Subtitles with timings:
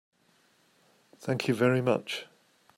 [1.19, 2.25] Thank you very much.